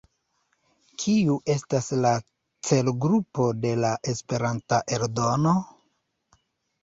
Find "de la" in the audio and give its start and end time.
3.65-3.91